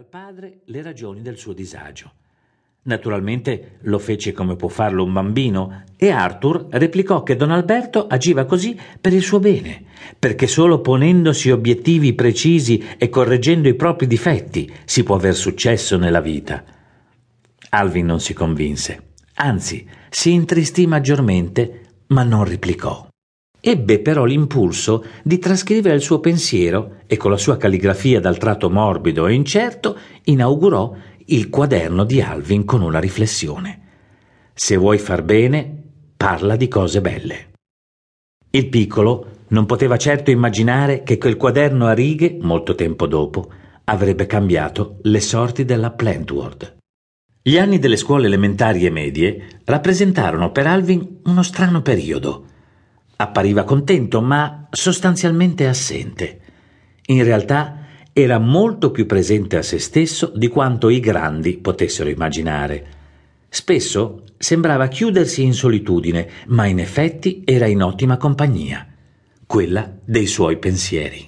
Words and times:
al 0.00 0.06
padre 0.06 0.60
le 0.64 0.80
ragioni 0.80 1.20
del 1.20 1.36
suo 1.36 1.52
disagio. 1.52 2.10
Naturalmente 2.84 3.76
lo 3.82 3.98
fece 3.98 4.32
come 4.32 4.56
può 4.56 4.68
farlo 4.68 5.04
un 5.04 5.12
bambino 5.12 5.84
e 5.94 6.08
Arthur 6.08 6.68
replicò 6.70 7.22
che 7.22 7.36
Don 7.36 7.50
Alberto 7.50 8.06
agiva 8.06 8.46
così 8.46 8.74
per 8.98 9.12
il 9.12 9.20
suo 9.20 9.40
bene, 9.40 9.84
perché 10.18 10.46
solo 10.46 10.80
ponendosi 10.80 11.50
obiettivi 11.50 12.14
precisi 12.14 12.82
e 12.96 13.10
correggendo 13.10 13.68
i 13.68 13.74
propri 13.74 14.06
difetti 14.06 14.72
si 14.86 15.02
può 15.02 15.16
aver 15.16 15.34
successo 15.34 15.98
nella 15.98 16.22
vita. 16.22 16.64
Alvin 17.68 18.06
non 18.06 18.20
si 18.20 18.32
convinse, 18.32 19.08
anzi 19.34 19.86
si 20.08 20.32
intristì 20.32 20.86
maggiormente, 20.86 21.88
ma 22.06 22.22
non 22.22 22.44
replicò. 22.44 23.09
Ebbe 23.60 24.00
però 24.00 24.24
l'impulso 24.24 25.04
di 25.22 25.38
trascrivere 25.38 25.94
il 25.94 26.00
suo 26.00 26.18
pensiero 26.18 26.96
e 27.06 27.16
con 27.16 27.30
la 27.30 27.36
sua 27.36 27.58
calligrafia 27.58 28.18
dal 28.18 28.38
tratto 28.38 28.70
morbido 28.70 29.26
e 29.26 29.34
incerto 29.34 29.98
inaugurò 30.24 30.94
il 31.26 31.50
quaderno 31.50 32.04
di 32.04 32.22
Alvin 32.22 32.64
con 32.64 32.80
una 32.80 32.98
riflessione. 32.98 33.80
Se 34.54 34.76
vuoi 34.76 34.98
far 34.98 35.22
bene, 35.22 35.82
parla 36.16 36.56
di 36.56 36.68
cose 36.68 37.00
belle. 37.00 37.50
Il 38.50 38.68
piccolo 38.68 39.38
non 39.48 39.66
poteva 39.66 39.96
certo 39.96 40.30
immaginare 40.30 41.02
che 41.02 41.18
quel 41.18 41.36
quaderno 41.36 41.86
a 41.86 41.92
righe, 41.92 42.38
molto 42.40 42.74
tempo 42.74 43.06
dopo, 43.06 43.50
avrebbe 43.84 44.26
cambiato 44.26 44.98
le 45.02 45.20
sorti 45.20 45.64
della 45.64 45.90
Plantworth. 45.90 46.76
Gli 47.42 47.58
anni 47.58 47.78
delle 47.78 47.96
scuole 47.96 48.26
elementari 48.26 48.86
e 48.86 48.90
medie 48.90 49.60
rappresentarono 49.64 50.52
per 50.52 50.66
Alvin 50.66 51.20
uno 51.24 51.42
strano 51.42 51.82
periodo. 51.82 52.46
Appariva 53.20 53.64
contento, 53.64 54.22
ma 54.22 54.66
sostanzialmente 54.70 55.66
assente. 55.66 56.40
In 57.08 57.22
realtà 57.22 57.84
era 58.14 58.38
molto 58.38 58.90
più 58.90 59.04
presente 59.04 59.58
a 59.58 59.62
se 59.62 59.78
stesso 59.78 60.32
di 60.34 60.48
quanto 60.48 60.88
i 60.88 61.00
grandi 61.00 61.58
potessero 61.58 62.08
immaginare. 62.08 62.86
Spesso 63.50 64.24
sembrava 64.38 64.88
chiudersi 64.88 65.42
in 65.42 65.52
solitudine, 65.52 66.30
ma 66.46 66.64
in 66.64 66.78
effetti 66.78 67.42
era 67.44 67.66
in 67.66 67.82
ottima 67.82 68.16
compagnia, 68.16 68.86
quella 69.44 69.98
dei 70.02 70.26
suoi 70.26 70.56
pensieri. 70.56 71.26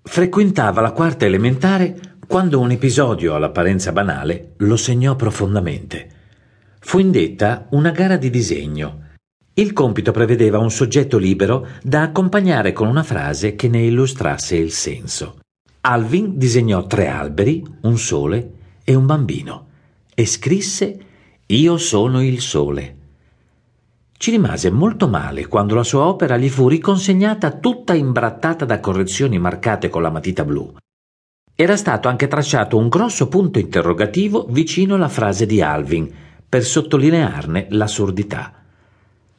Frequentava 0.00 0.80
la 0.80 0.92
quarta 0.92 1.24
elementare 1.24 2.18
quando 2.28 2.60
un 2.60 2.70
episodio 2.70 3.34
all'apparenza 3.34 3.90
banale 3.90 4.52
lo 4.58 4.76
segnò 4.76 5.16
profondamente. 5.16 6.08
Fu 6.78 6.98
indetta 6.98 7.66
una 7.70 7.90
gara 7.90 8.16
di 8.16 8.30
disegno. 8.30 9.05
Il 9.58 9.72
compito 9.72 10.12
prevedeva 10.12 10.58
un 10.58 10.70
soggetto 10.70 11.16
libero 11.16 11.66
da 11.82 12.02
accompagnare 12.02 12.74
con 12.74 12.88
una 12.88 13.02
frase 13.02 13.54
che 13.54 13.68
ne 13.68 13.84
illustrasse 13.84 14.54
il 14.54 14.70
senso. 14.70 15.38
Alvin 15.80 16.36
disegnò 16.36 16.86
tre 16.86 17.08
alberi, 17.08 17.64
un 17.82 17.96
sole 17.96 18.52
e 18.84 18.94
un 18.94 19.06
bambino 19.06 19.68
e 20.14 20.26
scrisse 20.26 20.98
Io 21.46 21.78
sono 21.78 22.22
il 22.22 22.42
sole. 22.42 22.96
Ci 24.18 24.30
rimase 24.30 24.70
molto 24.70 25.08
male 25.08 25.46
quando 25.46 25.74
la 25.74 25.84
sua 25.84 26.06
opera 26.06 26.36
gli 26.36 26.50
fu 26.50 26.68
riconsegnata 26.68 27.52
tutta 27.52 27.94
imbrattata 27.94 28.66
da 28.66 28.78
correzioni 28.78 29.38
marcate 29.38 29.88
con 29.88 30.02
la 30.02 30.10
matita 30.10 30.44
blu. 30.44 30.74
Era 31.54 31.76
stato 31.76 32.08
anche 32.08 32.28
tracciato 32.28 32.76
un 32.76 32.88
grosso 32.88 33.28
punto 33.28 33.58
interrogativo 33.58 34.46
vicino 34.50 34.96
alla 34.96 35.08
frase 35.08 35.46
di 35.46 35.62
Alvin 35.62 36.12
per 36.46 36.62
sottolinearne 36.62 37.68
l'assurdità. 37.70 38.55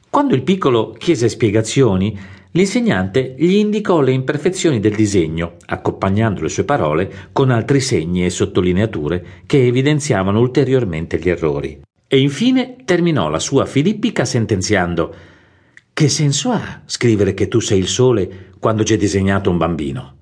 Quando 0.09 0.35
il 0.35 0.43
piccolo 0.43 0.91
chiese 0.91 1.29
spiegazioni, 1.29 2.35
L'insegnante 2.57 3.35
gli 3.37 3.53
indicò 3.53 4.01
le 4.01 4.13
imperfezioni 4.13 4.79
del 4.79 4.95
disegno, 4.95 5.57
accompagnando 5.67 6.41
le 6.41 6.49
sue 6.49 6.63
parole 6.63 7.29
con 7.31 7.51
altri 7.51 7.79
segni 7.79 8.25
e 8.25 8.31
sottolineature 8.31 9.43
che 9.45 9.67
evidenziavano 9.67 10.39
ulteriormente 10.39 11.19
gli 11.19 11.29
errori. 11.29 11.81
E 12.07 12.19
infine 12.19 12.77
terminò 12.83 13.29
la 13.29 13.37
sua 13.37 13.67
filippica 13.67 14.25
sentenziando 14.25 15.13
Che 15.93 16.09
senso 16.09 16.49
ha 16.49 16.81
scrivere 16.85 17.35
che 17.35 17.47
tu 17.47 17.59
sei 17.59 17.77
il 17.77 17.87
sole 17.87 18.51
quando 18.59 18.81
c'è 18.81 18.97
disegnato 18.97 19.51
un 19.51 19.57
bambino? 19.57 20.15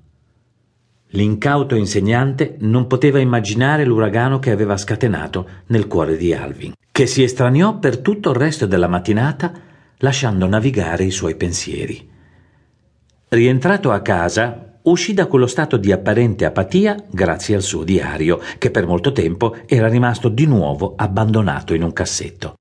L'incauto 1.11 1.75
insegnante 1.75 2.57
non 2.59 2.87
poteva 2.87 3.19
immaginare 3.19 3.85
l'uragano 3.85 4.39
che 4.39 4.51
aveva 4.51 4.75
scatenato 4.75 5.47
nel 5.67 5.87
cuore 5.87 6.17
di 6.17 6.33
Alvin, 6.33 6.73
che 6.91 7.05
si 7.05 7.23
estraniò 7.23 7.79
per 7.79 7.99
tutto 7.99 8.31
il 8.31 8.35
resto 8.35 8.65
della 8.65 8.89
mattinata 8.89 9.73
lasciando 10.05 10.45
navigare 10.45 11.03
i 11.03 11.09
suoi 11.09 11.35
pensieri. 11.35 12.07
Rientrato 13.27 13.91
a 13.91 14.01
casa, 14.01 14.77
uscì 14.83 15.16
da 15.16 15.25
quello 15.25 15.47
stato 15.47 15.77
di 15.77 15.91
apparente 15.91 16.45
apatia 16.45 16.95
grazie 17.09 17.55
al 17.55 17.63
suo 17.63 17.83
diario, 17.83 18.39
che 18.59 18.69
per 18.69 18.85
molto 18.85 19.11
tempo 19.11 19.55
era 19.66 19.88
rimasto 19.88 20.29
di 20.29 20.45
nuovo 20.45 20.93
abbandonato 20.95 21.73
in 21.73 21.81
un 21.81 21.91
cassetto. 21.91 22.53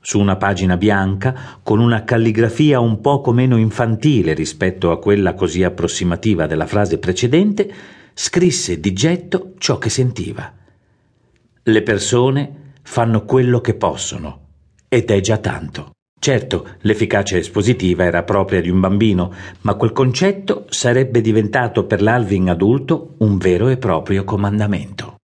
Su 0.00 0.18
una 0.18 0.36
pagina 0.36 0.76
bianca, 0.76 1.60
con 1.62 1.78
una 1.78 2.02
calligrafia 2.02 2.80
un 2.80 3.00
poco 3.00 3.32
meno 3.32 3.56
infantile 3.58 4.34
rispetto 4.34 4.90
a 4.90 4.98
quella 4.98 5.34
così 5.34 5.62
approssimativa 5.62 6.46
della 6.46 6.66
frase 6.66 6.98
precedente, 6.98 7.72
scrisse 8.12 8.80
di 8.80 8.92
getto 8.92 9.54
ciò 9.58 9.78
che 9.78 9.88
sentiva. 9.88 10.52
Le 11.62 11.82
persone 11.82 12.72
fanno 12.82 13.24
quello 13.24 13.60
che 13.60 13.74
possono, 13.74 14.46
ed 14.88 15.10
è 15.12 15.20
già 15.20 15.36
tanto. 15.36 15.92
Certo, 16.20 16.66
l'efficacia 16.80 17.36
espositiva 17.36 18.04
era 18.04 18.24
propria 18.24 18.60
di 18.60 18.70
un 18.70 18.80
bambino, 18.80 19.32
ma 19.62 19.74
quel 19.74 19.92
concetto 19.92 20.66
sarebbe 20.68 21.20
diventato 21.20 21.84
per 21.84 22.02
l'Alvin 22.02 22.50
adulto 22.50 23.14
un 23.18 23.38
vero 23.38 23.68
e 23.68 23.76
proprio 23.76 24.24
comandamento. 24.24 25.16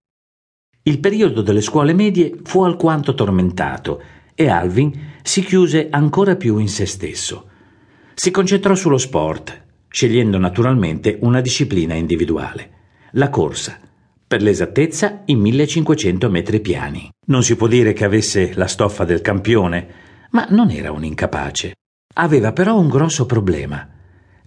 Il 0.83 0.99
periodo 0.99 1.41
delle 1.41 1.61
scuole 1.61 1.93
medie 1.93 2.33
fu 2.43 2.63
alquanto 2.63 3.13
tormentato 3.15 4.01
e 4.35 4.49
Alvin 4.49 4.91
si 5.23 5.41
chiuse 5.43 5.87
ancora 5.89 6.35
più 6.35 6.57
in 6.57 6.67
se 6.67 6.85
stesso. 6.85 7.47
Si 8.13 8.31
concentrò 8.31 8.75
sullo 8.75 8.97
sport, 8.97 9.61
scegliendo 9.87 10.37
naturalmente 10.37 11.17
una 11.21 11.41
disciplina 11.41 11.93
individuale, 11.93 12.69
la 13.11 13.29
corsa, 13.29 13.79
per 14.27 14.41
l'esattezza 14.41 15.21
in 15.25 15.39
1500 15.39 16.29
metri 16.29 16.59
piani. 16.59 17.09
Non 17.27 17.43
si 17.43 17.55
può 17.55 17.67
dire 17.67 17.93
che 17.93 18.03
avesse 18.03 18.51
la 18.55 18.67
stoffa 18.67 19.05
del 19.05 19.21
campione, 19.21 19.87
ma 20.33 20.45
non 20.49 20.69
era 20.69 20.91
un 20.91 21.03
incapace. 21.03 21.73
Aveva 22.15 22.53
però 22.53 22.77
un 22.77 22.89
grosso 22.89 23.25
problema. 23.25 23.87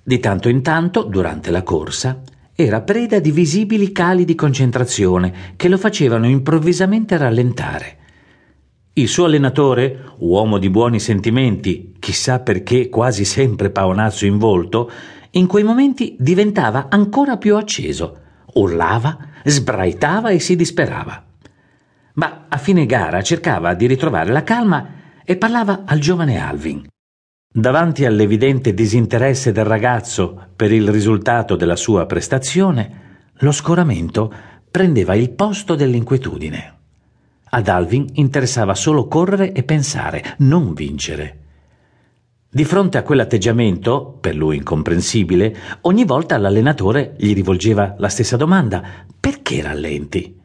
Di 0.03 0.19
tanto 0.19 0.49
in 0.49 0.63
tanto, 0.63 1.03
durante 1.03 1.51
la 1.51 1.63
corsa, 1.63 2.23
era 2.55 2.81
preda 2.81 3.19
di 3.19 3.31
visibili 3.31 3.93
cali 3.93 4.25
di 4.25 4.35
concentrazione 4.35 5.55
che 5.57 5.69
lo 5.69 5.79
facevano 5.79 6.27
improvvisamente 6.27 7.17
rallentare. 7.17 7.99
Il 8.95 9.09
suo 9.09 9.27
allenatore, 9.27 10.15
uomo 10.19 10.59
di 10.59 10.71
buoni 10.71 10.99
sentimenti, 10.99 11.95
chissà 11.99 12.41
perché 12.41 12.89
quasi 12.89 13.25
sempre 13.25 13.71
paonazzo 13.71 14.27
in 14.27 14.39
volto, 14.39 14.91
in 15.33 15.47
quei 15.47 15.65
momenti 15.65 16.17
diventava 16.19 16.87
ancora 16.89 17.37
più 17.37 17.57
acceso, 17.57 18.21
urlava, 18.55 19.19
sbraitava 19.45 20.31
e 20.31 20.39
si 20.41 20.57
disperava. 20.57 21.25
Ma 22.15 22.47
a 22.49 22.57
fine 22.57 22.87
gara 22.87 23.23
cercava 23.23 23.75
di 23.75 23.87
ritrovare 23.87 24.33
la 24.33 24.43
calma 24.43 24.96
e 25.27 25.37
parlava 25.37 25.83
al 25.85 25.99
giovane 25.99 26.39
Alvin. 26.39 26.87
Davanti 27.53 28.05
all'evidente 28.05 28.73
disinteresse 28.73 29.51
del 29.51 29.65
ragazzo 29.65 30.51
per 30.55 30.73
il 30.73 30.89
risultato 30.89 31.57
della 31.57 31.75
sua 31.75 32.07
prestazione, 32.07 33.25
lo 33.41 33.51
scoramento 33.51 34.33
prendeva 34.71 35.15
il 35.15 35.31
posto 35.31 35.75
dell'inquietudine. 35.75 36.75
Ad 37.49 37.69
Alvin 37.69 38.07
interessava 38.15 38.75
solo 38.75 39.09
correre 39.09 39.53
e 39.53 39.63
pensare, 39.65 40.37
non 40.39 40.75
vincere. 40.75 41.41
Di 42.49 42.65
fronte 42.65 42.99
a 42.99 43.03
quell'atteggiamento, 43.03 44.17
per 44.21 44.37
lui 44.37 44.57
incomprensibile, 44.57 45.57
ogni 45.83 46.05
volta 46.05 46.39
l'allenatore 46.39 47.15
gli 47.19 47.35
rivolgeva 47.35 47.97
la 47.99 48.09
stessa 48.09 48.37
domanda: 48.37 48.83
perché 49.19 49.61
rallenti? 49.61 50.39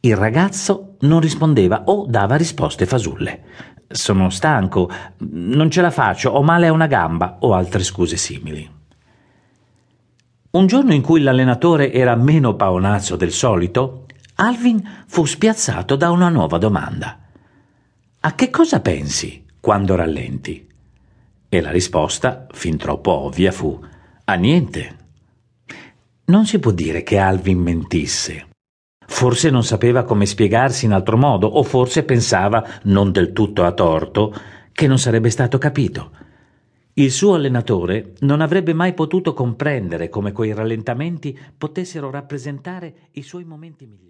Il 0.00 0.16
ragazzo 0.16 0.96
non 1.00 1.20
rispondeva 1.20 1.84
o 1.86 2.06
dava 2.06 2.36
risposte 2.36 2.86
fasulle 2.86 3.73
sono 3.88 4.30
stanco, 4.30 4.90
non 5.18 5.70
ce 5.70 5.80
la 5.80 5.90
faccio, 5.90 6.30
ho 6.30 6.42
male 6.42 6.66
a 6.66 6.72
una 6.72 6.86
gamba 6.86 7.36
o 7.40 7.54
altre 7.54 7.82
scuse 7.82 8.16
simili. 8.16 8.70
Un 10.50 10.66
giorno 10.66 10.94
in 10.94 11.02
cui 11.02 11.20
l'allenatore 11.20 11.92
era 11.92 12.14
meno 12.14 12.54
paonazzo 12.54 13.16
del 13.16 13.32
solito, 13.32 14.06
Alvin 14.36 15.04
fu 15.06 15.24
spiazzato 15.24 15.96
da 15.96 16.10
una 16.10 16.28
nuova 16.28 16.58
domanda. 16.58 17.18
A 18.20 18.34
che 18.34 18.50
cosa 18.50 18.80
pensi 18.80 19.44
quando 19.60 19.94
rallenti? 19.96 20.66
E 21.48 21.60
la 21.60 21.70
risposta, 21.70 22.46
fin 22.50 22.76
troppo 22.76 23.10
ovvia, 23.10 23.52
fu 23.52 23.78
a 24.24 24.34
niente. 24.34 24.96
Non 26.26 26.46
si 26.46 26.58
può 26.58 26.70
dire 26.70 27.02
che 27.02 27.18
Alvin 27.18 27.58
mentisse. 27.58 28.46
Forse 29.14 29.48
non 29.48 29.62
sapeva 29.62 30.02
come 30.02 30.26
spiegarsi 30.26 30.86
in 30.86 30.92
altro 30.92 31.16
modo, 31.16 31.46
o 31.46 31.62
forse 31.62 32.02
pensava, 32.02 32.80
non 32.82 33.12
del 33.12 33.32
tutto 33.32 33.62
a 33.62 33.70
torto, 33.70 34.34
che 34.72 34.88
non 34.88 34.98
sarebbe 34.98 35.30
stato 35.30 35.56
capito. 35.56 36.10
Il 36.94 37.12
suo 37.12 37.34
allenatore 37.34 38.14
non 38.22 38.40
avrebbe 38.40 38.74
mai 38.74 38.92
potuto 38.92 39.32
comprendere 39.32 40.08
come 40.08 40.32
quei 40.32 40.52
rallentamenti 40.52 41.38
potessero 41.56 42.10
rappresentare 42.10 43.10
i 43.12 43.22
suoi 43.22 43.44
momenti 43.44 43.86
migliori. 43.86 44.02